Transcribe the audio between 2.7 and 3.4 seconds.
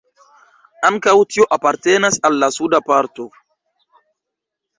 parto.